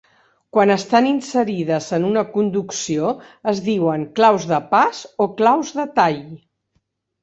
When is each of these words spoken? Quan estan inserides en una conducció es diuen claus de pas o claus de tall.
Quan 0.55 0.71
estan 0.75 1.09
inserides 1.09 1.91
en 1.99 2.09
una 2.09 2.25
conducció 2.39 3.13
es 3.55 3.63
diuen 3.69 4.09
claus 4.19 4.51
de 4.57 4.63
pas 4.77 5.07
o 5.29 5.33
claus 5.39 5.79
de 5.81 5.91
tall. 5.99 6.23